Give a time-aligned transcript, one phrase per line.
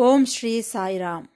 [0.00, 1.28] ಓಂ ಶ್ರೀ ಸಾಯಿರಾಮ್.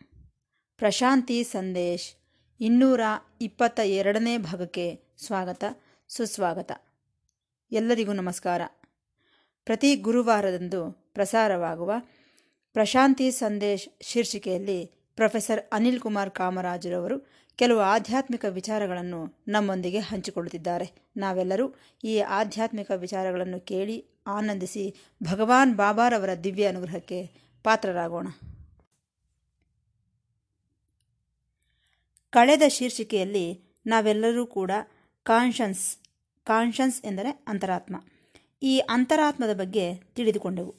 [0.76, 2.14] ಪ್ರಶಾಂತಿ ಸಂದೇಶ್,
[2.60, 3.00] ಇನ್ನೂರ
[3.40, 5.64] ಇಪ್ಪತ್ತ ಎರಡನೇ ಭಾಗಕ್ಕೆ ಸ್ವಾಗತ,
[6.08, 6.72] ಸುಸ್ವಾಗತ.
[7.72, 8.60] ಎಲ್ಲರಿಗೂ ನಮಸ್ಕಾರ.
[9.64, 11.92] ಪ್ರತಿ ಗುರುವಾರದಂದು ಪ್ರಸಾರವಾಗುವ
[12.72, 14.86] ಪ್ರಶಾಂತಿ ಸಂದೇಶ್ ಶೀರ್ಷಿಕೆಯಲ್ಲಿ
[15.16, 17.26] ಪ್ರೊಫೆಸರ್ ಅನಿಲ್ ಕುಮಾರ್ ಕಾಮರಾಜರವರು
[17.56, 21.10] ಕೆಲವು ಆಧ್ಯಾತ್ಮಿಕ ವಿಚಾರಗಳನ್ನು ನಮ್ಮೊಂದಿಗೆ ಹಂಚಿಕೊಳ್ಳುತ್ತಿದ್ದಾರೆ.
[21.16, 27.30] ನಾವೆಲ್ಲರೂ ಈ ಆಧ್ಯಾತ್ಮಿಕ ವಿಚಾರಗಳನ್ನು ಕೇಳಿ ಆನಂದಿಸಿ ಭಗವಾನ್ ಬಾಬಾರವರ ದಿವ್ಯ ಅನುಗ್ರಹಕ್ಕೆ
[27.64, 28.26] ಪಾತ್ರರಾಗೋಣ.
[32.32, 34.70] ಕಳೆದ ಶೀರ್ಷಿಕೆಯಲ್ಲಿ ನಾವೆಲ್ಲರೂ ಕೂಡ
[35.22, 35.96] ಕಾನ್ಷನ್ಸ್
[36.44, 37.96] ಕಾನ್ಷನ್ಸ್ ಎಂದರೆ ಅಂತರಾತ್ಮ.
[38.62, 40.74] ಈ ಅಂತರಾತ್ಮದ ಬಗ್ಗೆ ತಿಳಿದುಕೊಂಡೆವು.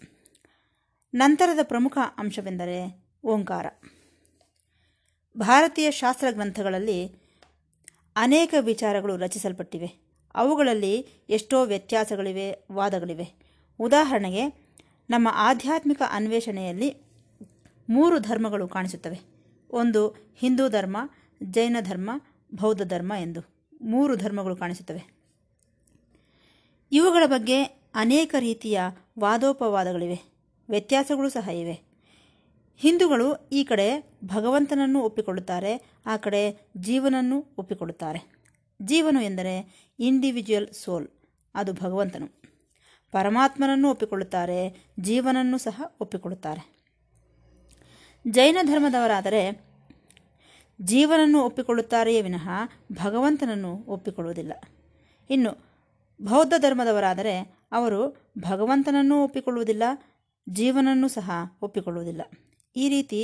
[1.14, 3.66] ನಂತರದ ಪ್ರಮುಖ ಅಂಶವೆಂದರೆ ಓಂಕಾರ.
[5.38, 7.24] ಭಾರತೀಯ ಶಾಸ್ತ್ರ ಗ್ರಂಥಗಳಲ್ಲಿ
[8.16, 10.20] ಅನೇಕ ವಿಚಾರಗಳು ರಚಿಸಲ್ಪಟ್ಟಿವೆ.
[10.36, 13.34] ಅವುಗಳಲ್ಲಿ ಎಷ್ಟೋ ವ್ಯತ್ಯಾಸಗಳಿವೆ, ವಾದಗಳಿವೆ.
[13.80, 14.74] ಉದಾಹರಣೆಗೆ,
[15.10, 16.96] ನಮ್ಮ ಆಧ್ಯಾತ್ಮಿಕ ಅನ್ವೇಷಣೆಯಲ್ಲಿ
[17.90, 19.20] ಮೂರು ಧರ್ಮಗಳು ಕಾಣಿಸುತ್ತವೆ.
[19.70, 20.98] ಒಂದು ಹಿಂದೂ ಧರ್ಮ
[21.44, 22.12] ಜೈನ ಧರ್ಮ,
[22.56, 23.42] ಬೌದ್ಧ ಧರ್ಮ ಎಂದು
[23.82, 25.14] ಮೂರು ಧರ್ಮಗಳು ಕಾಣಿಸುತ್ತವೆ.
[26.92, 27.64] ಇವುಗಳ ಬಗ್ಗೆ
[27.96, 28.80] ಅನೇಕ ರೀತಿಯ
[29.20, 30.34] ವಾದೋಪವಾದಗಳಿವೆ.
[30.70, 31.94] ವ್ಯತ್ಯಾಸಗಳು ಸಹ ಇವೆ.
[32.78, 38.20] ಹಿಂದೂಗಳು ಈ ಕಡೆ ಭಗವಂತನನ್ನು ಒಪ್ಪಿಕೊಳ್ಳುತ್ತಾರೆ, ಆ ಕಡೆ ಜೀವನನ್ನು ಒಪ್ಪಿಕೊಳ್ಳುತ್ತಾರೆ.
[38.82, 41.08] ಜೀವನು ಎಂದರೆ ಇಂಡಿವಿಜುವಲ್ ಸೋಲ್
[41.56, 42.28] ಅದು ಭಗವಂತನು.
[43.12, 46.74] ಪರಮಾತ್ಮನನ್ನು ಒಪ್ಪಿಕೊಳ್ಳುತ್ತಾರೆ, ಜೀವನನ್ನು ಸಹ ಒಪ್ಪಿಕೊಳ್ಳುತ್ತಾರೆ.
[48.28, 49.73] ಜೈನ ಧರ್ಮದವರಾದರೆ
[50.84, 52.48] ಜೀವನನ್ನು ಒಪ್ಪಿಕೊಳ್ಳುತ್ತಾರೆಯೇ ವಿನಃ
[52.92, 54.54] ಭಗವಂತನನ್ನು ಒಪ್ಪಿಕೊಳ್ಳುವುದಿಲ್ಲ.
[55.30, 55.52] ಇನ್ನು
[56.20, 57.36] ಬೌದ್ಧ ಧರ್ಮದವರಾದರೆ
[57.72, 58.02] ಅವರು
[58.40, 59.84] ಭಗವಂತನನ್ನೂ ಒಪ್ಪಿಕೊಳ್ಳುವುದಿಲ್ಲ,
[60.50, 62.22] ಜೀವನನ್ನು ಸಹ ಒಪ್ಪಿಕೊಳ್ಳುವುದಿಲ್ಲ.
[62.76, 63.22] ಈ ರೀತಿ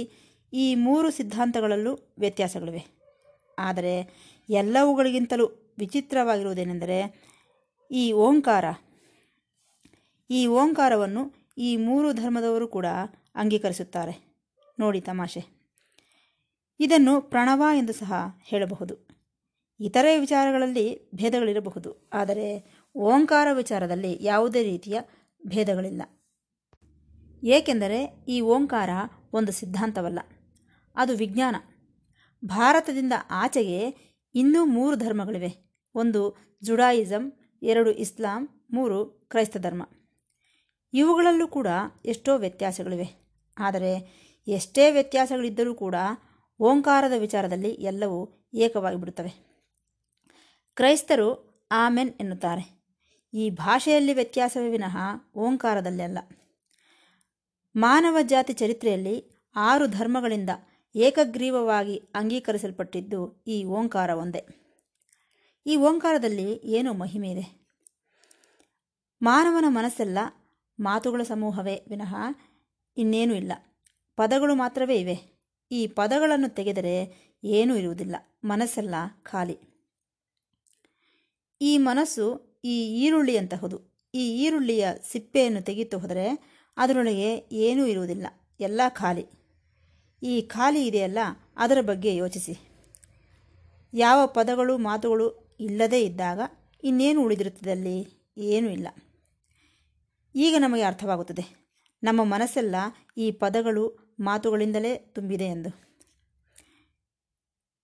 [0.54, 2.84] ಈ ಮೂರು ಸಿದ್ಧಾಂತಗಳಲ್ಲೂ ವ್ಯತ್ಯಾಸಗಳಿವೆ.
[3.60, 3.94] ಆದರೆ
[4.50, 5.46] ಎಲ್ಲವುಗಳಿಗಿಂತಲೂ
[5.78, 7.00] ವಿಚಿತ್ರವಾಗಿರುವುದೇನೆಂದರೆ
[7.92, 8.66] ಈ ಓಂಕಾರ,
[10.30, 11.24] ಈ ಓಂಕಾರವನ್ನು
[11.58, 12.88] ಈ ಮೂರು ಧರ್ಮದವರು ಕೂಡ
[13.36, 14.14] ಅಂಗೀಕರಿಸುತ್ತಾರೆ.
[14.80, 15.59] ನೋಡಿ ತಮಾಷೆ.
[16.80, 19.08] ಇದನ್ನು ಪ್ರಣವ ಎಂದು ಸಹ ಹೇಳಬಹುದು.
[19.80, 22.10] ಇತರೆ ವಿಚಾರಗಳಲ್ಲಿ ಭೇದಗಳಿರಬಹುದು.
[22.14, 25.00] ಆದರೆ ಓಂಕಾರ ವಿಚಾರದಲ್ಲಿ ಯಾವುದೇ ರೀತಿಯ
[25.48, 26.02] ಭೇದಗಳಿಲ್ಲ.
[27.44, 28.90] ಏಕೆಂದರೆ ಈ ಓಂಕಾರ
[29.34, 30.20] ಒಂದು ಸಿದ್ಧಾಂತವಲ್ಲ.
[30.96, 31.56] ಅದು ವಿಜ್ಞಾನ.
[32.46, 35.80] ಭಾರತದಿಂದ ಆಚೆಗೆ ಇನ್ನೂ ಮೂರು ಧರ್ಮಗಳಿವೆ.
[35.96, 37.32] ಒಂದು ಜುಡಾಯಿಸಮ್
[37.62, 39.90] ಎರಡು ಇಸ್ಲಾಂ, ಮೂರು ಕ್ರೈಸ್ತ ಧರ್ಮ.
[40.94, 41.68] ಇವುಗಳಲ್ಲೂ ಕೂಡ
[42.06, 43.30] ಎಷ್ಟೋ ವ್ಯತ್ಯಾಸಗಳಿವೆ.
[43.58, 45.96] ಆದರೆ ಎಷ್ಟೇ ವ್ಯತ್ಯಾಸಗಳಿದ್ದರೂ ಕೂಡ
[46.62, 49.50] ಓಂಕಾರದ ವಿಚಾರದಲ್ಲಿ ಎಲ್ಲವೂ ಏಕವಾಗಿ ಬಿಡುತ್ತವೆ.
[50.76, 52.80] ಕ್ರೈಸ್ತರು ಆಮೆನ್ ಎನ್ನುತ್ತಾರೆ.
[53.34, 54.98] ಈ ಭಾಷೆಯಲ್ಲಿ ವ್ಯತ್ಯಾಸವೇ ವಿನಃ
[55.36, 56.18] ಓಂಕಾರದಲ್ಲಿ ಅಲ್ಲ.
[57.76, 60.50] ಮಾನವ ಜಾತಿ ಚರಿತ್ರೆಯಲ್ಲಿ ಆರು ಧರ್ಮಗಳಿಂದ
[60.96, 64.46] ಏಕಗ್ರೀವವಾಗಿ ಅಂಗೀಕರಿಸಲ್ಪಟ್ಟಿದ್ದು ಈ ಓಂಕಾರ ಒಂದೇ.
[65.66, 67.70] ಈ ಓಂಕಾರದಲ್ಲಿ ಏನೋ ಮಹಿಮೆ ಇದೆ.
[69.22, 70.18] ಮಾನವನ ಮನಸ್ಸೆಲ್ಲ
[70.80, 72.16] ಮಾತುಗಳ ಸಮೂಹವೇ ವಿನಃ
[72.98, 73.52] ಇನ್ನೇನೂ ಇಲ್ಲ.
[74.16, 75.39] ಪದಗಳು ಮಾತ್ರವೇ ಇವೆ.
[75.72, 78.16] ಈ ಪದಗಳನ್ನು ತೆಗೆದರೆ ಏನೂ ಇರುವುದಿಲ್ಲ.
[78.44, 79.58] ಮನಸ್ಸೆಲ್ಲ ಖಾಲಿ.
[81.62, 83.82] ಈ ಮನಸ್ಸು ಈ ಈರುಳ್ಳಿ ಈರುಳ್ಳಿಯಂತಹುದು.
[84.16, 86.40] ಈ ಈರುಳ್ಳಿಯ ಸಿಪ್ಪೆಯನ್ನು ತೆಗೆದು ಹೋದರೆ
[86.78, 88.28] ಅದರೊಳಗೆ ಏನೂ ಇರುವುದಿಲ್ಲ.
[88.60, 89.26] ಎಲ್ಲ ಖಾಲಿ.
[90.24, 91.18] ಈ ಖಾಲಿ ಇದೆಯಲ್ಲ,
[91.58, 92.58] ಅದರ ಬಗ್ಗೆ ಯೋಚಿಸಿ.
[93.94, 96.40] ಯಾವ ಪದಗಳು, ಮಾತುಗಳು ಇಲ್ಲದೇ ಇದ್ದಾಗ
[96.84, 98.28] ಇನ್ನೇನು ಉಳಿದಿರುತ್ತದೆ ಅಲ್ಲಿ?
[98.38, 98.88] ಏನೂ ಇಲ್ಲ.
[100.36, 101.70] ಈಗ ನಮಗೆ ಅರ್ಥವಾಗುತ್ತದೆ.
[102.04, 102.76] ನಮ್ಮ ಮನಸ್ಸೆಲ್ಲ
[103.18, 105.70] ಈ ಪದಗಳು ಮಾತುಗಳಿಂದಲೇ ತುಂಬಿದೆ ಎಂದು.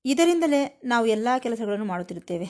[0.05, 2.47] ಇದರಿಂದಲೇ ನಾವು ಎಲ್ಲ ಕೆಲಸಗಳನ್ನು ಮಾಡುತ್ತಿರುತ್ತೇವೆ.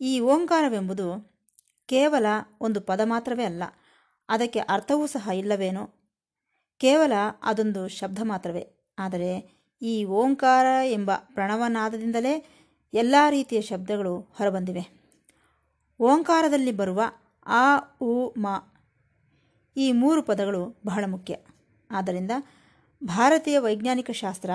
[0.00, 1.38] ಈ ಓಂಕಾರವೆಂಬುದು
[1.86, 2.26] ಕೇವಲ
[2.60, 3.62] ಒಂದು ಪದ ಮಾತ್ರವೇ ಅಲ್ಲ,
[4.28, 5.94] ಅದಕ್ಕೆ ಅರ್ಥವೂ ಸಹ ಇಲ್ಲವೇನೋ.
[6.78, 7.12] ಕೇವಲ
[7.42, 8.94] ಅದೊಂದು ಶಬ್ದ ಮಾತ್ರವೇ.
[8.98, 12.46] ಆದರೆ ಈ ಓಂಕಾರ ಎಂಬ ಪ್ರಣವನಾದದಿಂದಲೇ
[12.94, 15.08] ಎಲ್ಲ ರೀತಿಯ ಶಬ್ದಗಳು ಹೊರಬಂದಿವೆ.
[16.00, 17.02] ಓಂಕಾರದಲ್ಲಿ ಬರುವ
[17.46, 18.46] ಆ, ಉ, ಮ
[19.76, 21.36] ಈ ಮೂರು ಪದಗಳು ಬಹಳ ಮುಖ್ಯ.
[21.90, 22.30] ಆದ್ದರಿಂದ
[23.04, 24.50] ಭಾರತೀಯ ವೈಜ್ಞಾನಿಕ ಶಾಸ್ತ್ರ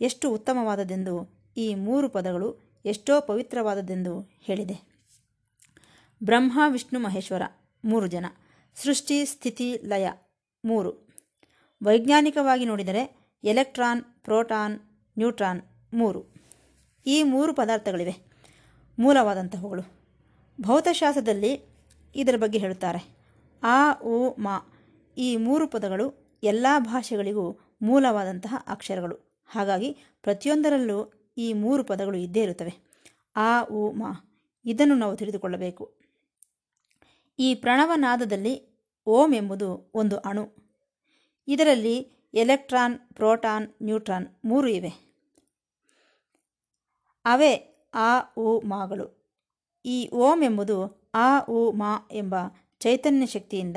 [0.00, 4.94] ಎಷ್ಟು ಉತ್ತಮವಾದದೆಂದು ಈ ಮೂರು ಪದಗಳು ಎಷ್ಟೋ ಪವಿತ್ರವಾದದೆಂದು ಹೇಳಿದೆ.
[6.24, 7.42] ಬ್ರಹ್ಮ, ವಿಷ್ಣು, ಮಹೇಶ್ವರ,
[7.84, 8.26] ಮೂರು ಜನ.
[8.74, 10.08] ಸೃಷ್ಟಿ, ಸ್ಥಿತಿ, ಲಯ,
[10.64, 11.08] ಮೂರು.
[11.84, 14.80] ವೈಜ್ಞಾನಿಕವಾಗಿ ನೋಡಿದರೆ ಎಲೆಕ್ಟ್ರಾನ್, ಪ್ರೋಟಾನ್,
[15.18, 15.62] ನ್ಯೂಟ್ರಾನ್,
[15.94, 16.24] ಮೂರು.
[17.06, 18.14] ಈ ಮೂರು ಪದಾರ್ಥಗಳಿವೆ.
[18.98, 19.82] ಮೂಲವಾದಂತಹವುಗಳು.
[20.60, 21.74] ಭೌತಶಾಸ್ತ್ರದಲ್ಲಿ
[22.16, 23.16] ಇದರ ಬಗ್ಗೆ ಹೇಳುತ್ತಾರೆ.
[23.62, 24.48] ಆ, ಉ, ಮ
[25.18, 29.42] ಈ ಮೂರು ಪದಗಳು ಎಲ್ಲ ಭಾಷೆಗಳಿಗೂ ಮೂಲವಾದಂತಹ ಅಕ್ಷರಗಳು.
[29.46, 32.74] ಹಾಗಾಗಿ ಪ್ರತಿಯೊಂದರಲ್ಲೂ ಈ ಮೂರು ಪದಗಳು ಇದ್ದೇ ಇರುತ್ತವೆ.
[33.36, 34.24] ಆ, ಉ, ಮ.
[34.64, 35.94] ಇದನ್ನು ನಾವು ತಿಳಿದುಕೊಳ್ಳಬೇಕು.
[37.38, 38.74] ಈ ಪ್ರಣವನಾದದಲ್ಲಿ
[39.06, 40.52] ಓಂ ಎಂಬುದು ಒಂದು ಅಣು.
[41.48, 41.98] ಇದರಲ್ಲಿ
[42.34, 45.14] ಎಲೆಕ್ಟ್ರಾನ್, ಪ್ರೋಟಾನ್, ನ್ಯೂಟ್ರಾನ್ ಮೂರು ಇವೆ.
[47.24, 49.24] ಅವೇ ಆ, ಉ, ಮಾಗಳು.
[49.84, 52.34] ಈ ಓಂ ಎಂಬುದು ಆ, ಉ, ಮಾ ಎಂಬ
[52.80, 53.76] ಚೈತನ್ಯ ಶಕ್ತಿಯಿಂದ,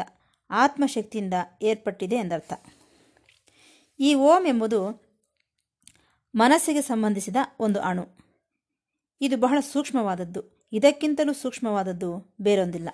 [0.51, 2.53] ಆತ್ಮಶಕ್ತಿಯಿಂದ ಏರ್ಪಟ್ಟಿದೆ ಎಂದರ್ಥ.
[3.99, 5.07] ಈ ಓಂ ಎಂಬುದು
[6.35, 8.17] ಮನಸ್ಸಿಗೆ ಸಂಬಂಧಿಸಿದ ಒಂದು ಅಣು.
[9.21, 10.69] ಇದು ಬಹಳ ಸೂಕ್ಷ್ಮವಾದದ್ದು.
[10.71, 12.89] ಇದಕ್ಕಿಂತಲೂ ಸೂಕ್ಷ್ಮವಾದದ್ದು ಬೇರೊಂದಿಲ್ಲ.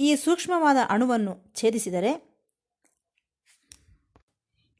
[0.00, 2.28] ಈ ಸೂಕ್ಷ್ಮವಾದ ಅಣುವನ್ನು ಛೇದಿಸಿದರೆ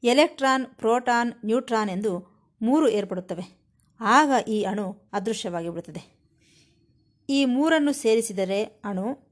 [0.03, 3.59] ಎಲೆಕ್ಟ್ರಾನ್, ಪ್ರೋಟಾನ್, ನ್ಯೂಟ್ರಾನ್ ಎಂದು ಮೂರು ಏರ್ಪಡುತ್ತವೆ.
[3.99, 6.19] ಆಗ ಈ ಅಣು ಅದೃಶ್ಯವಾಗಿ ಬಿಡುತ್ತದೆ.
[7.29, 9.29] ಈ ಮೂರನ್ನು ಸೇರಿಸಿದರೆ ಅಣು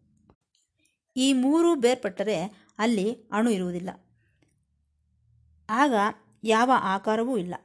[1.15, 2.43] ಈ ಮೂರು ಬೇರ್ಪಟ್ಟರೆ
[2.77, 3.89] ಅಲ್ಲಿ ಅಣು ಇರುವುದಿಲ್ಲ.
[5.69, 5.93] ಆಗ
[6.43, 7.55] ಯಾವ ಆಕಾರವೂ ಇಲ್ಲ.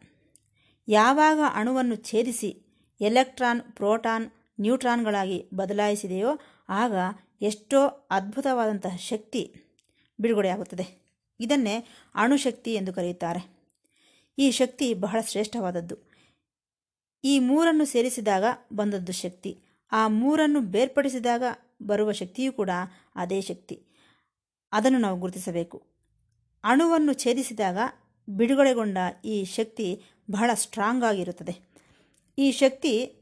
[0.89, 2.63] ಯಾವಾಗ ಅಣುವನ್ನು ಛೇದಿಸಿ
[3.01, 6.29] ಎಲೆಕ್ಟ್ರಾನ್, ಪ್ರೋಟಾನ್, ನ್ಯೂಟ್ರಾನ್ಗಳಾಗಿ ಬದಲಾಯಿಸಿದೆಯೋ
[6.69, 6.93] ಆಗ
[7.43, 9.55] ಎಷ್ಟೋ ಅದ್ಭುತವಾದಂತಹ ಶಕ್ತಿ
[10.21, 11.03] ಬಿಡುಗಡೆಯಾಗುತ್ತದೆ.
[11.41, 13.63] ಇದನ್ನೇ ಅಣುಶಕ್ತಿ ಎಂದು ಕರೆಯುತ್ತಾರೆ.
[14.39, 15.97] ಈ ಶಕ್ತಿ ಬಹಳ ಶ್ರೇಷ್ಠವಾದದ್ದು.
[17.25, 19.63] ಈ ಮೂರನ್ನು ಸೇರಿಸಿದಾಗ ಬಂದದ್ದು ಶಕ್ತಿ.
[19.93, 21.43] ಆ ಮೂರನ್ನು ಬೇರ್ಪಡಿಸಿದಾಗ
[21.87, 22.71] ಬರುವ ಶಕ್ತಿಯೂ ಕೂಡ
[23.17, 23.83] ಅದೇ ಶಕ್ತಿ.
[24.73, 25.92] ಅದನ್ನು ನಾವು ಗುರುತಿಸಬೇಕು.
[26.65, 27.79] ಅಣುವನ್ನು ಛೇದಿಸಿದಾಗ
[28.29, 31.59] ಬಿಡುಗಡೆಗೊಂಡ ಈ ಶಕ್ತಿ ಬಹಳ ಸ್ಟ್ರಾಂಗ್ ಆಗಿರುತ್ತದೆ.
[32.39, 33.17] ಈ ಶಕ್ತಿ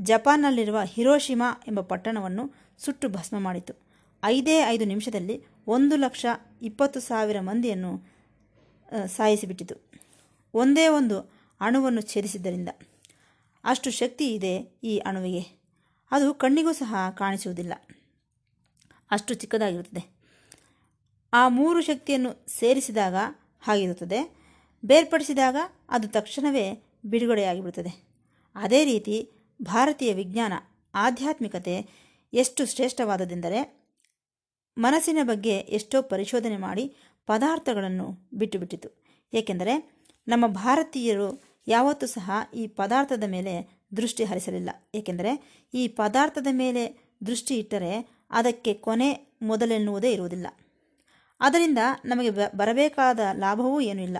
[0.00, 3.74] ಜಪಾನ್ನಲ್ಲಿರುವ ಹಿರೋಶಿಮಾ ಎಂಬ ಪಟ್ಟಣವನ್ನು ಸುಟ್ಟು ಭಸ್ಮ ಮಾಡಿತು.
[4.24, 6.26] ಐದೇ ಐದು ನಿಮಿಷದಲ್ಲಿ ಒಂದು ಲಕ್ಷ
[6.62, 8.08] ಇಪ್ಪತ್ತು ಸಾವಿರ ಮಂದಿಯನ್ನು
[9.06, 9.92] ಸಾಯಿಸಿಬಿಟ್ಟಿತು.
[10.54, 11.20] ಒಂದೇ ಒಂದು
[11.60, 12.68] ಅಣುವನ್ನು ಛೇದಿಸಿದ್ದರಿಂದ.
[13.64, 15.62] ಅಷ್ಟು ಶಕ್ತಿ ಇದೆ ಈ ಅಣುವಿಗೆ.
[16.10, 17.72] ಅದು ಕಣ್ಣಿಗೂ ಸಹ ಕಾಣಿಸುವುದಿಲ್ಲ.
[19.10, 20.11] ಅಷ್ಟು ಚಿಕ್ಕದಾಗಿರುತ್ತದೆ.
[21.32, 23.14] ಆ ಮೂರು ಶಕ್ತಿಯನ್ನು ಸೇರಿಸಿದಾಗ
[23.60, 24.36] ಹಾಗಿರುತ್ತದೆ.
[24.84, 25.56] ಬೇರ್ಪಡಿಸಿದಾಗ
[25.88, 27.92] ಅದು ತಕ್ಷಣವೇ ಬಿಡುಗಡೆಯಾಗಿಬಿಡುತ್ತದೆ.
[28.54, 29.30] ಅದೇ ರೀತಿ
[29.62, 30.52] ಭಾರತೀಯ ವಿಜ್ಞಾನ
[30.94, 31.86] ಆಧ್ಯಾತ್ಮಿಕತೆ
[32.32, 33.88] ಎಷ್ಟು ಶ್ರೇಷ್ಠವಾದದೆಂದರೆ
[34.78, 36.96] ಮನಸ್ಸಿನ ಬಗ್ಗೆ ಎಷ್ಟೋ ಪರಿಶೋಧನೆ ಮಾಡಿ
[37.26, 39.04] ಪದಾರ್ಥಗಳನ್ನು ಬಿಟ್ಟುಬಿಟ್ಟಿತು.
[39.34, 39.92] ಏಕೆಂದರೆ
[40.28, 44.70] ನಮ್ಮ ಭಾರತೀಯರು ಯಾವತ್ತೂ ಸಹ ಈ ಪದಾರ್ಥದ ಮೇಲೆ ದೃಷ್ಟಿ ಹರಿಸಲಿಲ್ಲ.
[44.94, 47.92] ಏಕೆಂದರೆ ಈ ಪದಾರ್ಥದ ಮೇಲೆ ದೃಷ್ಟಿ ಇಟ್ಟರೆ
[48.30, 50.46] ಅದಕ್ಕೆ ಕೊನೆ ಮೊದಲೆನ್ನುವುದೇ ಇರುವುದಿಲ್ಲ.
[51.42, 54.18] ಅದರಿಂದ ನಮಗೆ ಬರಬೇಕಾದ ಲಾಭವೂ ಏನೂ ಇಲ್ಲ.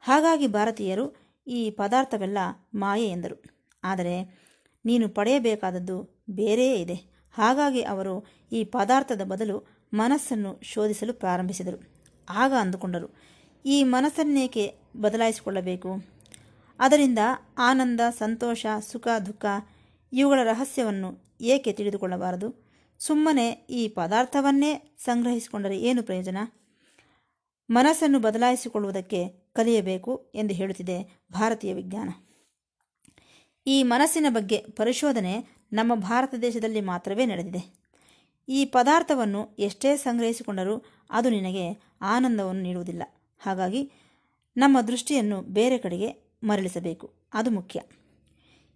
[0.00, 1.04] ಹಾಗಾಗಿ ಭಾರತೀಯರು
[1.46, 2.38] ಈ ಪದಾರ್ಥವೆಲ್ಲ
[2.74, 3.36] ಮಾಯೆ ಎಂದರು.
[3.84, 4.14] ಆದರೆ
[4.84, 5.96] ನೀನು ಪಡೆಯಬೇಕಾದದ್ದು
[6.30, 6.96] ಬೇರೆಯೇ ಇದೆ.
[7.34, 8.14] ಹಾಗಾಗಿ ಅವರು
[8.52, 9.56] ಈ ಪದಾರ್ಥದ ಬದಲು
[9.94, 11.78] ಮನಸ್ಸನ್ನು ಶೋಧಿಸಲು ಪ್ರಾರಂಭಿಸಿದರು.
[12.28, 13.08] ಆಗ ಅಂದುಕೊಂಡರು,
[13.64, 14.64] ಈ ಮನಸ್ಸನ್ನೇಕೆ
[15.00, 15.90] ಬದಲಾಯಿಸಿಕೊಳ್ಳಬೇಕು?
[16.78, 17.18] ಅದರಿಂದ
[17.58, 19.44] ಆನಂದ, ಸಂತೋಷ, ಸುಖ, ದುಃಖ
[20.12, 22.48] ಇವುಗಳ ರಹಸ್ಯವನ್ನು ಏಕೆ ತಿಳಿದುಕೊಳ್ಳಬಾರದು?
[23.00, 24.72] ಸುಮ್ಮನೆ ಈ ಪದಾರ್ಥವನ್ನೇ
[25.04, 26.38] ಸಂಗ್ರಹಿಸಿಕೊಂಡರೆ ಏನು ಪ್ರಯೋಜನ?
[27.70, 32.10] ಮನಸ್ಸನ್ನು ಬದಲಾಯಿಸಿಕೊಳ್ಳುವುದಕ್ಕೆ ಕಲಿಯಬೇಕು ಎಂದು ಹೇಳುತ್ತಿದೆ ಭಾರತೀಯ ವಿಜ್ಞಾನ.
[33.66, 37.80] ಈ ಮನಸ್ಸಿನ ಬಗ್ಗೆ ಪರಿಶೋಧನೆ ನಮ್ಮ ಭಾರತ ದೇಶದಲ್ಲಿ ಮಾತ್ರವೇ ನಡೆದಿದೆ.
[38.48, 43.02] ಈ ಪದಾರ್ಥವನ್ನು ಎಷ್ಟೇ ಸಂಗ್ರಹಿಸಿಕೊಂಡರೂ ಅದು ನಿನಗೆ ಆನಂದವನ್ನು ನೀಡುವುದಿಲ್ಲ.
[43.38, 43.92] ಹಾಗಾಗಿ
[44.56, 47.14] ನಮ್ಮ ದೃಷ್ಟಿಯನ್ನು ಬೇರೆ ಕಡೆಗೆ ಮರಳಿಸಬೇಕು.
[47.34, 47.82] ಅದು ಮುಖ್ಯ.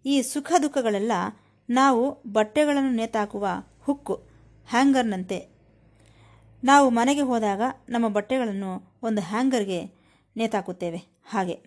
[0.06, 1.12] ಈ ಸುಖ ದುಃಖಗಳೆಲ್ಲ
[1.70, 3.49] ನಾವು ಬಟ್ಟೆಗಳನ್ನು ನೇತಾಕುವ
[3.82, 4.14] ಹುಕ್ಕು,
[4.69, 5.54] ಹ್ಯಾಂಗರ್ನಂತೆ
[6.65, 9.81] ನಾವು ಮನೆಗೆ ಹೋದಾಗ ನಮ್ಮ ಬಟ್ಟೆಗಳನ್ನು ಒಂದು ಹ್ಯಾಂಗರ್ಗೆ
[10.37, 10.97] ನೇತಾಕುತ್ತೇವೆ.
[11.31, 11.63] ಹಾಗೆ.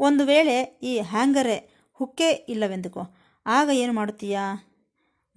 [0.00, 3.00] ಒಂದು ವೇಳೆ ಈ ಹ್ಯಾಂಗರೇ ಹುಕ್ಕೇ ಇಲ್ಲವೆಂದುಕೋ,
[3.46, 4.74] ಆಗ ಏನು ಮಾಡುತ್ತೀಯಾ?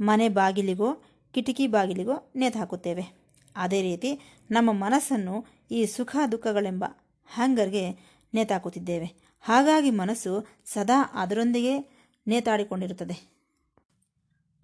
[0.02, 1.04] ಮನೆ ಬಾಗಿಲಿಗೋ,
[1.34, 3.22] ಕಿಟಕಿ ಬಾಗಿಲಿಗೋ ನೇತು ಹಾಕುತ್ತೇವೆ
[3.56, 4.20] ಅದೇ ರೀತಿ
[4.52, 6.86] ನಮ್ಮ ಮನಸ್ಸನ್ನು ಈ ಸುಖ ದುಃಖಗಳೆಂಬ
[7.26, 7.92] ಹ್ಯಾಂಗರ್ಗೆ
[8.34, 9.38] ನೇತಾಕುತ್ತಿದ್ದೇವೆ.
[9.42, 13.32] ಹಾಗಾಗಿ ಮನಸ್ಸು ಸದಾ ಅದರೊಂದಿಗೆ ನೇತಾಡಿಕೊಂಡಿರುತ್ತದೆ.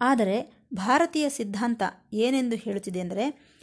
[0.00, 1.82] ಆದರೆ ಭಾರತೀಯ ಸಿದ್ಧಾಂತ
[2.12, 3.57] ಏನೆಂದು ಹೇಳುತ್ತಿದೆ ಅಂದರೆ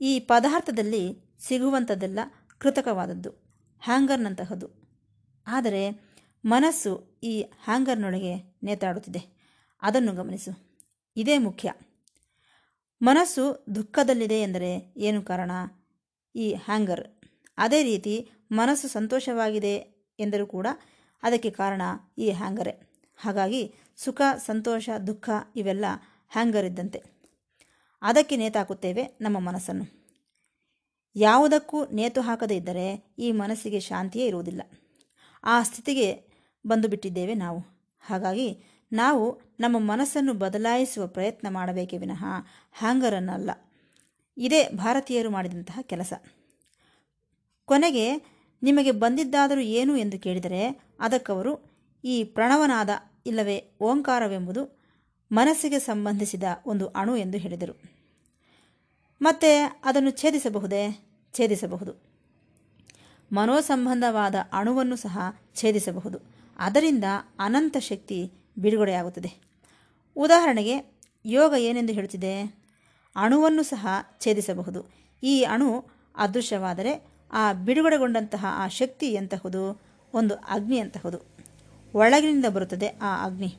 [0.00, 2.18] ಈ ಪದಾರ್ಥದಲ್ಲಿ ಸಿಗುವಂಥದ್ದೆಲ್ಲ
[2.58, 3.30] ಕೃತಕವಾದದ್ದು,
[3.80, 4.68] ಹ್ಯಾಂಗರ್ನಂತಹದ್ದು.
[5.46, 6.10] ಆದರೆ
[6.44, 9.40] ಮನಸ್ಸು ಈ ಹ್ಯಾಂಗರ್ನೊಳಗೆ ನೇತಾಡುತ್ತಿದೆ.
[9.82, 10.80] ಅದನ್ನು ಗಮನಿಸು.
[11.16, 11.72] ಇದೇ ಮುಖ್ಯ.
[13.02, 15.50] ಮನಸ್ಸು ದುಃಖದಲ್ಲಿದೆ ಎಂದರೆ ಏನು ಕಾರಣ?
[16.34, 17.08] ಈ ಹ್ಯಾಂಗರ್.
[17.58, 19.74] ಅದೇ ರೀತಿ ಮನಸ್ಸು ಸಂತೋಷವಾಗಿದೆ
[20.18, 20.66] ಎಂದರೂ ಕೂಡ
[21.22, 21.82] ಅದಕ್ಕೆ ಕಾರಣ
[22.18, 22.90] ಈ ಹ್ಯಾಂಗರೇ.
[23.16, 25.84] ಹಾಗಾಗಿ ಸುಖ, ಸಂತೋಷ, ದುಃಖ ಇವೆಲ್ಲ
[26.28, 27.09] ಹ್ಯಾಂಗರ್ ಇದ್ದಂತೆ.
[28.02, 30.00] ಅದಕ್ಕೆ ನೇತಾಕುತ್ತೇವೆ ನಮ್ಮ ಮನಸ್ಸನ್ನು.
[31.16, 34.62] ಯಾವುದಕ್ಕೂ ನೇತು ಹಾಕದೇ ಇದ್ದರೆ ಈ ಮನಸ್ಸಿಗೆ ಶಾಂತಿಯೇ ಇರುವುದಿಲ್ಲ.
[35.44, 36.30] ಆ ಸ್ಥಿತಿಗೆ
[36.66, 37.58] ಬಂದು ಬಿಟ್ಟಿದ್ದೇವೆ ನಾವು.
[38.00, 42.24] ಹಾಗಾಗಿ ನಾವು ನಮ್ಮ ಮನಸ್ಸನ್ನು ಬದಲಾಯಿಸುವ ಪ್ರಯತ್ನ ಮಾಡಬೇಕೇ ವಿನಃ
[42.72, 43.50] ಹ್ಯಾಂಗರನ್ನಲ್ಲ
[44.36, 46.12] ಇದೇ ಭಾರತೀಯರು ಮಾಡಿದಂತಹ ಕೆಲಸ.
[47.64, 48.16] ಕೊನೆಗೆ
[48.62, 51.70] ನಿಮಗೆ ಬಂದಿದ್ದಾದರೂ ಏನು ಎಂದು ಕೇಳಿದರೆ ಅದಕ್ಕವರು
[52.04, 52.90] ಈ ಪ್ರಣವನಾದ
[53.26, 54.79] ಇಲ್ಲವೇ ಓಂಕಾರವೆಂಬುದು
[55.32, 57.80] ಮನಸ್ಸಿಗೆ ಸಂಬಂಧಿಸಿದ ಒಂದು ಅಣು ಎಂದು ಹೇಳಿದರು.
[59.22, 61.08] ಮತ್ತೆ ಅದನ್ನು ಛೇದಿಸಬಹುದೇ?
[61.34, 62.02] ಛೇದಿಸಬಹುದು.
[63.32, 65.18] ಮನೋಸಂಬಂಧವಾದ ಅಣುವನ್ನು ಸಹ
[65.54, 66.18] ಛೇದಿಸಬಹುದು.
[66.58, 67.04] ಅದರಿಂದ
[67.38, 69.32] ಅನಂತ ಶಕ್ತಿ ಬಿಡುಗಡೆಯಾಗುತ್ತದೆ.
[70.16, 72.42] ಉದಾಹರಣೆಗೆ, ಯೋಗ ಏನೆಂದು ಹೇಳುತ್ತಿದೆ?
[73.16, 73.86] ಅಣುವನ್ನು ಸಹ
[74.20, 74.86] ಛೇದಿಸಬಹುದು.
[75.22, 75.84] ಈ ಅಣು
[76.16, 79.80] ಅದೃಶ್ಯವಾದರೆ ಆ ಬಿಡುಗಡೆಗೊಂಡಂತಹ ಆ ಶಕ್ತಿ ಎಂತಹುದು?
[80.14, 81.18] ಒಂದು ಅಗ್ನಿ ಅಂತಹುದು
[81.94, 83.56] ಒಳಗಿನಿಂದ ಬರುತ್ತದೆ ಆ ಅಗ್ನಿ.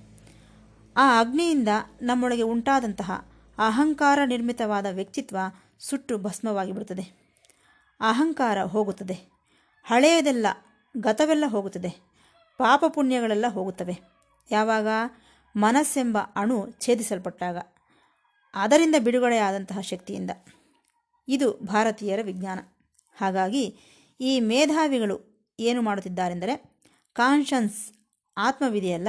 [0.98, 1.68] ಆ ಅಗ್ನಿಯಿಂದ
[2.02, 3.12] ನಮ್ಮೊಳಗೆ ಉಂಟಾದಂತಹ
[3.58, 5.38] ಅಹಂಕಾರ ನಿರ್ಮಿತವಾದ ವ್ಯಕ್ತಿತ್ವ
[5.80, 7.22] ಸುಟ್ಟು ಭಸ್ಮವಾಗಿಬಿಡುತ್ತದೆ
[8.00, 9.32] ಅಹಂಕಾರ ಹೋಗುತ್ತದೆ.
[9.84, 10.48] ಹಳೆಯದೆಲ್ಲ
[10.98, 11.90] ಗತವೆಲ್ಲ ಹೋಗುತ್ತದೆ.
[12.58, 14.00] ಪಾಪ ಪುಣ್ಯಗಳೆಲ್ಲ ಹೋಗುತ್ತವೆ.
[14.52, 14.88] ಯಾವಾಗ?
[15.56, 17.58] ಮನಸ್ಸೆಂಬ ಅಣು ಛೇದಿಸಲ್ಪಟ್ಟಾಗ.
[18.54, 20.32] ಅದರಿಂದ ಬಿಡುಗಡೆಯಾದಂತಹ ಶಕ್ತಿಯಿಂದ.
[21.28, 22.60] ಇದು ಭಾರತೀಯರ ವಿಜ್ಞಾನ.
[23.18, 23.80] ಹಾಗಾಗಿ
[24.22, 26.82] ಈ ಮೇಧಾವಿಗಳು ಏನು ಮಾಡುತ್ತಿದ್ದಾರೆಂದರೆ
[27.14, 27.94] ಕಾನ್ಷನ್ಸ್
[28.38, 29.08] ಆತ್ಮವಿದೆಯಲ್ಲ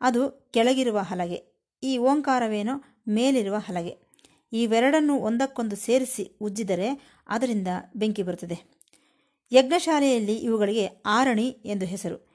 [0.00, 1.58] ಅದು ಕೆಳಗಿರುವ ಹಲಗೆ.
[1.82, 3.96] ಈ ಓಂಕಾರವೇನೋ ಮೇಲಿರುವ ಹಲಗೆ.
[4.52, 8.78] ಇವೆರಡನ್ನು ಒಂದಕ್ಕೊಂದು ಸೇರಿಸಿ ಉಜ್ಜಿದರೆ ಅದರಿಂದ ಬೆಂಕಿ ಬರುತ್ತದೆ.
[9.52, 12.28] ಯಜ್ಞಶಾಲೆಯಲ್ಲಿ ಇವುಗಳಿಗೆ ಆರಣಿ ಎಂದು ಹೆಸರು.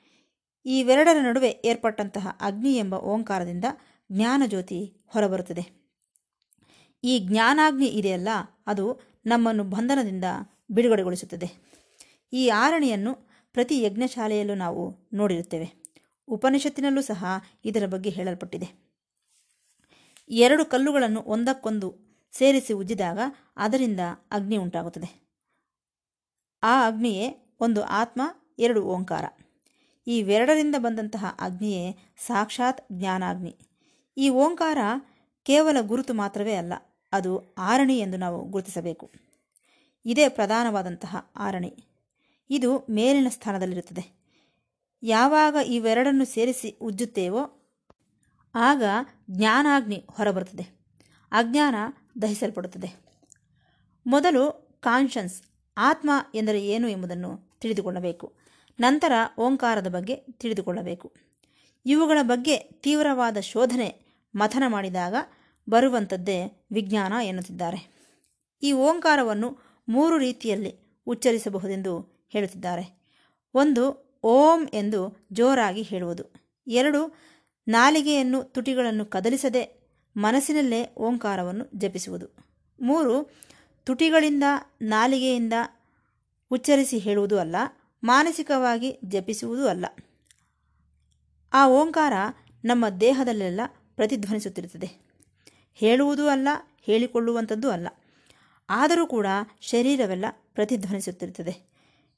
[0.66, 3.66] ಇವೆರಡರ ನಡುವೆ ಏರ್ಪಟ್ಟಂತಹ ಅಗ್ನಿ ಎಂಬ ಓಂಕಾರದಿಂದ
[4.12, 5.84] ಜ್ಞಾನಜ್ಯೋತಿ ಹೊರಬರುತ್ತದೆ.
[7.04, 8.30] ಈ ಜ್ಞಾನಾಗ್ನಿ ಇದೆಯಲ್ಲ,
[8.68, 10.24] ಅದು ನಮ್ಮನ್ನು ಬಂಧನದಿಂದ
[10.72, 11.80] ಬಿಡುಗಡೆಗೊಳಿಸುತ್ತದೆ.
[12.34, 13.16] ಈ ಆರಣಿಯನ್ನು
[13.54, 15.83] ಪ್ರತಿ ಯಜ್ಞಶಾಲೆಯಲ್ಲೂ ನಾವು ನೋಡಿರುತ್ತೇವೆ.
[16.28, 17.26] ಉಪನಿಷತ್ತಿನಲ್ಲೂ ಸಹ
[17.66, 18.94] ಇದರ ಬಗ್ಗೆ ಹೇಳಲ್ಪಟ್ಟಿದೆ.
[20.30, 21.96] ಎರಡು ಕಲ್ಲುಗಳನ್ನು ಒಂದಕ್ಕೊಂದು
[22.32, 23.20] ಸೇರಿಸಿ ಉಜ್ಜಿದಾಗ
[23.58, 24.00] ಅದರಿಂದ
[24.32, 25.30] ಅಗ್ನಿ ಉಂಟಾಗುತ್ತದೆ.
[26.64, 28.22] ಆ ಅಗ್ನಿಯೇ ಒಂದು ಆತ್ಮ,
[28.60, 29.26] ಎರಡು ಓಂಕಾರ.
[30.08, 33.58] ಇವೆರಡರಿಂದ ಬಂದಂತಹ ಅಗ್ನಿಯೇ ಸಾಕ್ಷಾತ್ ಜ್ಞಾನಾಗ್ನಿ.
[34.18, 34.78] ಈ ಓಂಕಾರ
[35.44, 36.74] ಕೇವಲ ಗುರುತು ಮಾತ್ರವೇ ಅಲ್ಲ,
[37.12, 39.12] ಅದು ಆರಣಿ ಎಂದು ನಾವು ಗುರುತಿಸಬೇಕು.
[40.06, 41.78] ಇದೇ ಪ್ರಧಾನವಾದಂತಹ ಆರಣಿ.
[42.50, 44.23] ಇದು ಮೇಲಿನ ಸ್ಥಾನದಲ್ಲಿರುತ್ತದೆ.
[45.06, 47.60] ಯಾವಾಗ ಇವೆರಡನ್ನು ಸೇರಿಸಿ ಉಜ್ಜುತ್ತೇವೋ
[48.56, 48.84] ಆಗ
[49.30, 50.64] ಜ್ಞಾನಾಗ್ನಿ ಹೊರಬರುತ್ತದೆ.
[51.32, 51.76] ಅಜ್ಞಾನ
[52.22, 53.04] ದಹಿಸಲ್ಪಡುತ್ತದೆ.
[54.08, 55.44] ಮೊದಲು ಕಾನ್ಷನ್ಸ್
[55.78, 58.36] ಆತ್ಮ ಎಂದರೆ ಏನು ಎಂಬುದನ್ನು ತಿಳಿದುಕೊಳ್ಳಬೇಕು.
[58.80, 61.14] ನಂತರ ಓಂಕಾರದ ಬಗ್ಗೆ ತಿಳಿದುಕೊಳ್ಳಬೇಕು.
[61.86, 64.02] ಇವುಗಳ ಬಗ್ಗೆ ತೀವ್ರವಾದ ಶೋಧನೆ,
[64.36, 65.16] ಮಥನ ಮಾಡಿದಾಗ
[65.70, 67.94] ಬರುವಂಥದ್ದೇ ವಿಜ್ಞಾನ ಎನ್ನುತ್ತಿದ್ದಾರೆ.
[68.64, 69.58] ಈ ಓಂಕಾರವನ್ನು
[69.90, 73.04] ಮೂರು ರೀತಿಯಲ್ಲಿ ಉಚ್ಚರಿಸಬಹುದೆಂದು ಹೇಳುತ್ತಿದ್ದಾರೆ.
[73.54, 76.24] ಒಂದು ಓಂ ಎಂದು ಜೋರಾಗಿ ಹೇಳುವುದು.
[76.68, 77.18] ಎರಡು,
[77.68, 79.84] ನಾಲಿಗೆಯನ್ನು ತುಟಿಗಳನ್ನು ಕದಲಿಸದೆ
[80.18, 82.28] ಮನಸ್ಸಿನಲ್ಲೇ ಓಂಕಾರವನ್ನು ಜಪಿಸುವುದು.
[82.82, 83.32] ಮೂರು,
[83.84, 84.44] ತುಟಿಗಳಿಂದ
[84.82, 85.54] ನಾಲಿಗೆಯಿಂದ
[86.52, 87.56] ಉಚ್ಚರಿಸಿ ಹೇಳುವುದು ಅಲ್ಲ,
[88.04, 89.86] ಮಾನಸಿಕವಾಗಿ ಜಪಿಸುವುದೂ ಅಲ್ಲ.
[91.54, 92.14] ಆ ಓಂಕಾರ
[92.66, 93.62] ನಮ್ಮ ದೇಹದಲ್ಲೆಲ್ಲ
[93.96, 94.90] ಪ್ರತಿಧ್ವನಿಸುತ್ತಿರುತ್ತದೆ.
[95.74, 96.48] ಹೇಳುವುದೂ ಅಲ್ಲ,
[96.82, 97.88] ಹೇಳಿಕೊಳ್ಳುವಂಥದ್ದೂ ಅಲ್ಲ.
[98.70, 99.28] ಆದರೂ ಕೂಡ
[99.62, 101.73] ಶರೀರವೆಲ್ಲ ಪ್ರತಿಧ್ವನಿಸುತ್ತಿರುತ್ತದೆ.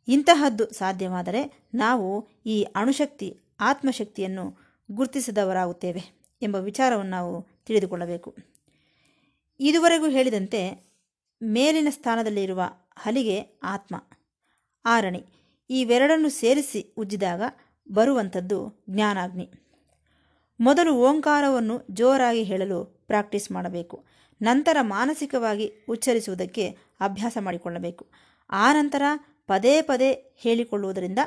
[0.08, 4.58] ಇಂತಹದ್ದು ಸಾಧ್ಯವಾದರೆ ನಾವು ಈ ಅಣುಶಕ್ತಿ, ಆತ್ಮಶಕ್ತಿಯನ್ನು
[4.92, 6.04] ಗುರುತಿಸಿದವರಾಗುತ್ತೇವೆ
[6.42, 8.36] ಎಂಬ ವಿಚಾರವನ್ನು ನಾವು ತಿಳಿದುಕೊಳ್ಳಬೇಕು.
[9.60, 10.86] ಇದುವರೆಗೂ ಹೇಳಿದಂತೆ
[11.44, 12.62] ಮೇಲಿನ ಸ್ಥಾನದಲ್ಲಿರುವ
[12.98, 13.96] ಹಲಿಗೆ ಆತ್ಮ,
[14.86, 15.26] ಆರಣಿ
[15.70, 17.42] ಇವೆರಡನ್ನು ಸೇರಿಸಿ ಉಜ್ಜಿದಾಗ
[17.92, 19.52] ಬರುವಂಥದ್ದು ಜ್ಞಾನಾಗ್ನಿ.
[20.60, 24.06] ಮೊದಲು ಓಂಕಾರವನ್ನು ಜೋರಾಗಿ ಹೇಳಲು ಪ್ರಾಕ್ಟೀಸ್ ಮಾಡಬೇಕು.
[24.42, 26.70] ನಂತರ ಮಾನಸಿಕವಾಗಿ ಉಚ್ಚರಿಸುವುದಕ್ಕೆ
[27.00, 28.08] ಅಭ್ಯಾಸ ಮಾಡಿಕೊಳ್ಳಬೇಕು.
[28.50, 29.02] ಆ ನಂತರ
[29.48, 31.20] ಪದೇ ಪದೇ ಹೇಳಿಕೊಳ್ಳುವುದರಿಂದ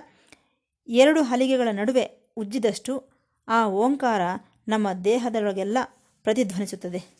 [0.88, 3.08] ಎರಡು ಹಲಿಗೆಗಳ ನಡುವೆ ಉಜ್ಜಿದಷ್ಟು
[3.48, 4.20] ಆ ಓಂಕಾರ
[4.68, 5.78] ನಮ್ಮ ದೇಹದೊಳಗೆಲ್ಲ
[6.22, 7.18] ಪ್ರತಿಧ್ವನಿಸುತ್ತದೆ.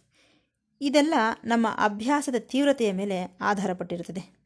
[0.80, 1.14] ಇದೆಲ್ಲ
[1.44, 4.38] ನಮ್ಮ ಅಭ್ಯಾಸದ ತೀವ್ರತೆಯ ಮೇಲೆ ಆಧಾರಪಟ್ಟಿರುತ್ತದೆ.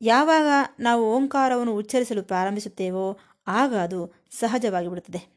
[0.00, 0.46] ಯಾವಾಗ
[0.80, 5.36] ನಾವು ಓಂಕಾರವನ್ನು ಉಚ್ಚರಿಸಲು ಪ್ರಾರಂಭಿಸುತ್ತೇವೋ ಆಗ ಅದು ಸಹಜವಾಗಿ ಬಿಡುತ್ತದೆ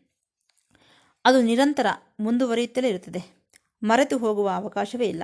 [1.26, 1.86] ಅದು ನಿರಂತರ
[2.20, 3.48] ಮುಂದುವರಿಯುತ್ತಲೇ ಇರುತ್ತದೆ.
[3.84, 5.24] ಮರೆತು ಹೋಗುವ ಅವಕಾಶವೇ ಇಲ್ಲ.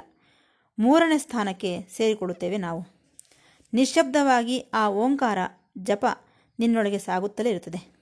[0.79, 3.04] ಮೂರನೇ ಸ್ಥಾನಕ್ಕೆ ಸೇರಿಕೊಳ್ಳುತ್ತೇವೆ ನಾವು.
[3.75, 5.37] ನಿಶ್ಶಬ್ದವಾಗಿ ಆ ಓಂಕಾರ,
[5.77, 6.05] ಜಪ
[6.59, 7.95] ನಿನ್ನೊಳಗೆ ಸಾಗುತ್ತಲೇ ಇರುತ್ತದೆ.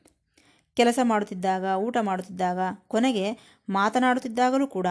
[0.75, 3.32] ಕೆಲಸ ಮಾಡುತ್ತಿದ್ದಾಗ, ಊಟ ಮಾಡುತ್ತಿದ್ದಾಗ, ಕೊನೆಗೆ
[3.70, 4.88] ಮಾತನಾಡುತ್ತಿದ್ದಾಗಲೂ ಕೂಡ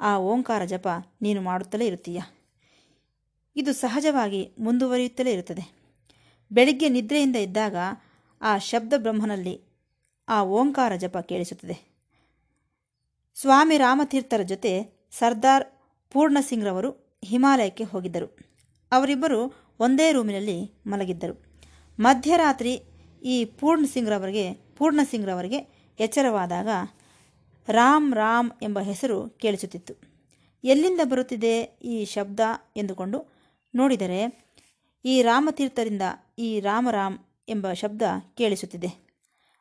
[0.00, 0.88] ಆ ಓಂಕಾರ, ಜಪ
[1.22, 2.20] ನೀನು ಮಾಡುತ್ತಲೇ ಇರುತ್ತೀಯ.
[3.56, 5.78] ಇದು ಸಹಜವಾಗಿ ಮುಂದುವರಿಯುತ್ತಲೇ ಇರುತ್ತದೆ.
[6.52, 7.76] ಬೆಳಿಗ್ಗೆ ನಿದ್ರೆಯಿಂದ ಇದ್ದಾಗ
[8.42, 9.62] ಆ ಶಬ್ದ ಬ್ರಹ್ಮನಲ್ಲಿ
[10.28, 11.78] ಆ ಓಂಕಾರ, ಜಪ ಕೇಳಿಸುತ್ತದೆ.
[13.34, 15.64] ಸ್ವಾಮಿ ರಾಮತೀರ್ಥರ ಜೊತೆ ಸರ್ದಾರ್
[16.10, 18.38] ಪೂರ್ಣ ಸಿಂಗ್ರವರು ಹಿಮಾಲಯಕ್ಕೆ ಹೋಗಿದ್ದರು.
[18.92, 21.42] ಅವರಿಬ್ಬರು ಒಂದೇ ರೂಮಿನಲ್ಲಿ ಮಲಗಿದ್ದರು.
[22.00, 22.82] ಮಧ್ಯರಾತ್ರಿ
[23.22, 25.58] ಈ ಪೂರ್ಣ ಸಿಂಗ್ರವರಿಗೆ ಪೂರ್ಣ ಸಿಂಗ್ರವರಿಗೆ
[26.00, 26.68] ಎಚ್ಚರವಾದಾಗ
[27.68, 29.94] ರಾಮ್ ರಾಮ್ ಎಂಬ ಹೆಸರು ಕೇಳಿಸುತ್ತಿತ್ತು.
[30.64, 32.40] ಎಲ್ಲಿಂದ ಬರುತ್ತಿದೆ ಈ ಶಬ್ದ
[32.76, 33.26] ಎಂದುಕೊಂಡು
[33.74, 34.48] ನೋಡಿದರೆ
[35.04, 36.02] ಈ ರಾಮತೀರ್ಥರಿಂದ
[36.38, 37.18] ಈ ರಾಮರಾಮ್
[37.48, 38.02] ಎಂಬ ಶಬ್ದ
[38.34, 39.08] ಕೇಳಿಸುತ್ತಿದೆ.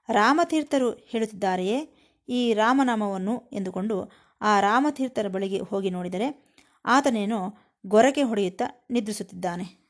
[0.10, 1.90] ರಾಮತೀರ್ಥರು ಹೇಳುತ್ತಿದ್ದಾರೆಯೇ
[2.30, 6.56] ಈ ರಾಮನಾಮವನ್ನು ಎಂದುಕೊಂಡು ಆ ರಾಮತೀರ್ಥರ ಬಳಿಗೆ ಹೋಗಿ ನೋಡಿದರೆ
[6.86, 9.87] ಆತನೇನೋ ಗೊರಕೆ ಹೊಡೆಯುತ್ತಾ ನಿದ್ರಿಸುತ್ತಿದ್ದಾನೆ.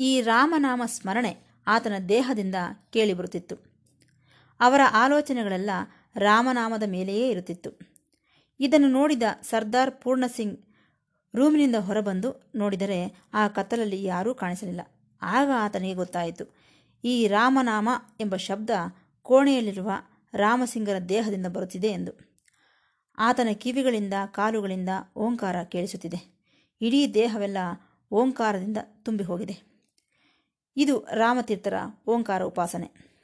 [0.00, 1.36] ಈ ರಾಮನಾಮ ಸ್ಮರಣೆ
[1.66, 2.54] ಆತನ ದೇಹದಿಂದ
[2.90, 3.56] ಕೇಳಿಬರುತ್ತಿತ್ತು.
[4.60, 5.70] ಅವರ ಆಲೋಚನೆಗಳೆಲ್ಲ
[6.16, 7.70] ರಾಮನಾಮದ ಮೇಲೆಯೇ ಇರುತ್ತಿತ್ತು.
[8.60, 10.60] ಇದನ್ನು ನೋಡಿದ ಸರ್ದಾರ್ ಪೂರ್ಣ ಸಿಂಗ್
[11.36, 14.80] ರೂಮಿನಿಂದ ಹೊರಬಂದು ನೋಡಿದರೆ ಆ ಕತ್ತಲಲ್ಲಿ ಯಾರೂ ಕಾಣಿಸಲಿಲ್ಲ.
[15.22, 16.54] ಆಗ ಆತನಿಗೆ ಗೊತ್ತಾಯಿತು,
[17.04, 17.88] ಈ ರಾಮನಾಮ
[18.20, 18.70] ಎಂಬ ಶಬ್ದ
[19.22, 19.90] ಕೋಣೆಯಲ್ಲಿರುವ
[20.34, 22.12] ರಾಮಸಿಂಗರ ದೇಹದಿಂದ ಬರುತ್ತಿದೆ ಎಂದು.
[23.18, 26.50] ಆತನ ಕಿವಿಗಳಿಂದ, ಕಾಲುಗಳಿಂದ ಓಂಕಾರ ಕೇಳಿಸುತ್ತಿದೆ.
[26.80, 27.58] ಇಡೀ ದೇಹವೆಲ್ಲ
[28.10, 29.73] ಓಂಕಾರದಿಂದ ತುಂಬಿ ಹೋಗಿದೆ
[30.76, 31.74] ಇದು ರಾಮತೀರ್ಥರ
[32.06, 33.14] ಓಂಕಾರ ಉಪಾಸನೆ.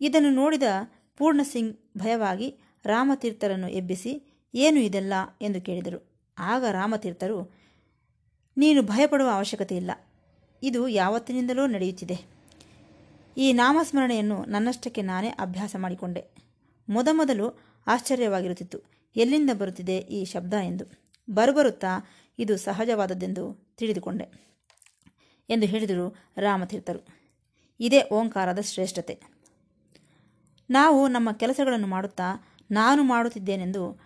[0.00, 0.62] ಇದನ್ನು ನೋಡಿದ
[1.16, 5.12] ಪೂರ್ಣ ಸಿಂಗ್ ಭಯವಾಗಿ ರಾಮತೀರ್ಥರನ್ನು ಎಬ್ಬಿಸಿ, ಏನು ಇದೆಲ್ಲ?
[5.42, 6.30] ಎಂದು ಕೇಳಿದರು.
[6.38, 7.52] ಆಗ ರಾಮತೀರ್ಥರು,
[8.56, 9.90] ನೀನು ಭಯಪಡುವ ಅವಶ್ಯಕತೆ ಇಲ್ಲ.
[10.62, 12.42] ಇದು ಯಾವತ್ತಿನಿಂದಲೂ ನಡೆಯುತ್ತಿದೆ.
[13.36, 16.24] ಈ ನಾಮಸ್ಮರಣೆಯನ್ನು ನನ್ನಷ್ಟಕ್ಕೆ ನಾನೇ ಅಭ್ಯಾಸ ಮಾಡಿಕೊಂಡೆ.
[16.88, 18.78] ಮೊದಮೊದಲು ಆಶ್ಚರ್ಯವಾಗಿರುತ್ತಿತ್ತು.
[19.16, 20.84] ಎಲ್ಲಿಂದ ಬರುತ್ತಿದೆ ಈ ಶಬ್ದ ಎಂದು.
[21.30, 21.86] ಬರುಬರುತ್ತಾ
[22.38, 24.51] ಇದು ಸಹಜವಾದದ್ದೆಂದು ತಿಳಿದುಕೊಂಡೆ.
[25.52, 27.06] ಎಂದು ಹೇಳಿದರು ರಾಮತೀರ್ಥರು
[27.80, 29.22] ಇದೇ ಓಂಕಾರದ ಶ್ರೇಷ್ಠತೆ.
[30.70, 34.00] ನಾವು ನಮ್ಮ ಕೆಲಸಗಳನ್ನು ಮಾಡುತ್ತಾ ನಾನು ಮಾಡುತ್ತಿದ್ದೇನೆಂದು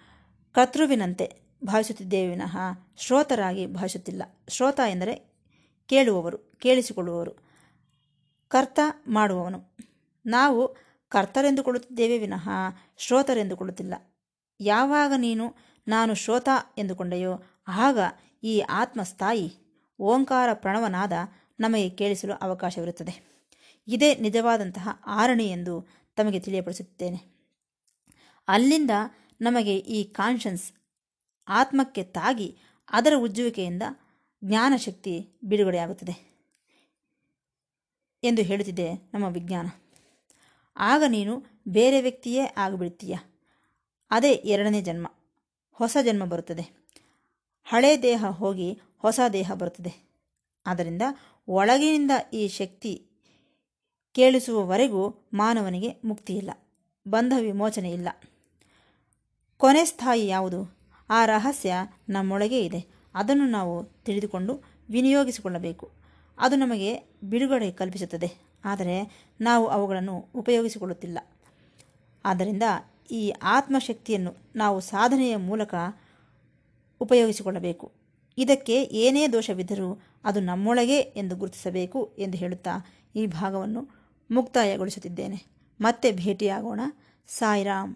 [0.52, 2.56] ಕರ್ತೃವಿನಂತೆ ಭಾವಿಸುತ್ತಿದ್ದೇವೆ ವಿನಃ
[2.96, 4.22] ಶ್ರೋತರಾಗಿ ಭಾವಿಸುತ್ತಿಲ್ಲ.
[4.48, 5.36] ಶ್ರೋತ ಎಂದರೆ
[5.86, 7.30] ಕೇಳುವವರು, ಕೇಳಿಸಿಕೊಳ್ಳುವವರು.
[8.48, 9.76] ಕರ್ತ ಮಾಡುವವನು.
[10.26, 10.76] ನಾವು
[11.08, 12.48] ಕರ್ತರೆಂದುಕೊಳ್ಳುತ್ತಿದ್ದೇವೆ ವಿನಃ
[12.96, 13.94] ಶ್ರೋತರೆಂದುಕೊಳ್ಳುತ್ತಿಲ್ಲ.
[14.60, 15.54] ಯಾವಾಗ ನೀನು
[15.88, 16.48] ನಾನು ಶ್ರೋತ
[16.78, 17.98] ಎಂದುಕೊಂಡೆಯೋ ಆಗ
[18.42, 19.65] ಈ ಆತ್ಮಸ್ಥಾಯಿ
[20.00, 21.12] ಓಂಕಾರ ಪ್ರಣವನಾದ
[21.60, 23.36] ನಮಗೆ ಕೇಳಿಸಲು ಅವಕಾಶವಿರುತ್ತದೆ.
[23.88, 25.86] ಇದೇ ನಿಜವಾದಂತಹ ಆರಣಿ ಎಂದು
[26.16, 27.36] ತಮಗೆ ತಿಳಿಯಪಡಿಸುತ್ತೇನೆ
[28.48, 28.90] ಅಲ್ಲಿಂದ
[29.40, 30.72] ನಮಗೆ ಈ ಕಾನ್ಷನ್ಸ್
[31.48, 32.58] ಆತ್ಮಕ್ಕೆ ತಾಗಿ
[32.92, 33.82] ಅದರ ಉಜ್ಜುವಿಕೆಯಿಂದ
[34.44, 36.36] ಜ್ಞಾನಶಕ್ತಿ ಬಿಡುಗಡೆಯಾಗುತ್ತದೆ
[38.22, 39.66] ಎಂದು ಹೇಳುತ್ತಿದೆ ನಮ್ಮ ವಿಜ್ಞಾನ.
[40.76, 43.16] ಆಗ ನೀನು ಬೇರೆ ವ್ಯಕ್ತಿಯೇ ಆಗಿಬಿಡ್ತೀಯ
[44.10, 45.14] ಅದೇ ಎರಡನೇ ಜನ್ಮ.
[45.72, 46.86] ಹೊಸ ಜನ್ಮ ಬರುತ್ತದೆ.
[47.64, 49.92] ಹಳೆ ದೇಹ ಹೋಗಿ ಹೊಸ ದೇಹ ಬರುತ್ತದೆ.
[50.66, 51.02] ಆದ್ದರಿಂದ
[51.48, 52.92] ಒಳಗಿನಿಂದ ಈ ಶಕ್ತಿ
[54.14, 56.50] ಕೇಳಿಸುವವರೆಗೂ ಮಾನವನಿಗೆ ಮುಕ್ತಿಯಿಲ್ಲ,
[57.08, 58.08] ಬಂಧ ವಿಮೋಚನೆ ಇಲ್ಲ
[59.60, 60.60] ಕೊನೆ ಸ್ಥಾಯಿ ಯಾವುದು?
[61.10, 61.74] ಆ ರಹಸ್ಯ
[62.08, 62.80] ನಮ್ಮೊಳಗೆ ಇದೆ.
[63.14, 64.54] ಅದನ್ನು ನಾವು ತಿಳಿದುಕೊಂಡು
[64.90, 65.86] ವಿನಿಯೋಗಿಸಿಕೊಳ್ಳಬೇಕು.
[66.38, 66.90] ಅದು ನಮಗೆ
[67.24, 68.30] ಬಿಡುಗಡೆ ಕಲ್ಪಿಸುತ್ತದೆ.
[68.64, 68.96] ಆದರೆ
[69.40, 71.18] ನಾವು ಅವುಗಳನ್ನು ಉಪಯೋಗಿಸಿಕೊಳ್ಳುತ್ತಿಲ್ಲ.
[72.24, 72.62] ಆದ್ದರಿಂದ
[73.10, 75.74] ಈ ಆತ್ಮಶಕ್ತಿಯನ್ನು ನಾವು ಸಾಧನೆಯ ಮೂಲಕ
[77.00, 77.86] ಉಪಯೋಗಿಸಿಕೊಳ್ಳಬೇಕು.
[78.38, 82.70] ಇದಕ್ಕೆ ಏನೇ ದೋಷವಿದ್ದರೂ ಅದು ನಮ್ಮೊಳಗೆ ಎಂದು ಗುರುತಿಸಬೇಕು ಎಂದು ಹೇಳುತ್ತಾ
[83.16, 83.88] ಈ ಭಾಗವನ್ನು
[84.30, 85.46] ಮುಕ್ತಾಯಗೊಳಿಸುತ್ತಿದ್ದೇನೆ.
[85.80, 86.80] ಮತ್ತೆ ಭೇಟಿಯಾಗೋಣ.
[87.28, 87.94] ಸಾಯಿರಾಮ್.